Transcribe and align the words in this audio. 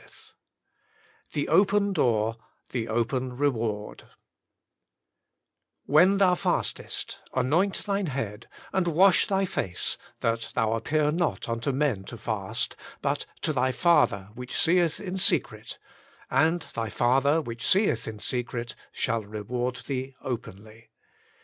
Ill 0.03 0.07
THE 1.33 1.47
OPEN 1.47 1.93
DOOR— 1.93 2.35
THE 2.71 2.87
OPEN 2.87 3.37
REWARD" 3.37 4.05
When 5.85 6.17
thou 6.17 6.33
fastest 6.33 7.19
anoint 7.35 7.85
thine 7.85 8.07
head, 8.07 8.47
and 8.73 8.87
wash 8.87 9.27
thy 9.27 9.45
face 9.45 9.99
that 10.21 10.53
thou 10.55 10.73
appear 10.73 11.11
not 11.11 11.47
unto 11.47 11.71
men 11.71 12.03
to 12.05 12.17
fast, 12.17 12.75
but 13.03 13.27
to 13.41 13.53
thy 13.53 13.71
Father 13.71 14.29
which 14.33 14.55
seeth 14.59 14.99
in 14.99 15.19
secret, 15.19 15.77
and 16.31 16.61
thy 16.73 16.89
Father 16.89 17.39
which 17.39 17.63
seeth 17.63 18.07
in 18.07 18.17
secret 18.17 18.73
shall 18.91 19.21
reward 19.21 19.81
thee 19.85 20.15
openly." 20.23 20.89